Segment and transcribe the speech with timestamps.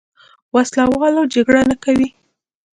[0.53, 2.09] وسله واله جګړه نه کوي.